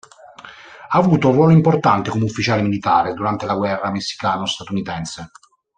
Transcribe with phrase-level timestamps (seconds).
[0.89, 5.29] Ha avuto un ruolo importante come ufficiale militare durante la guerra messicano-statunitense.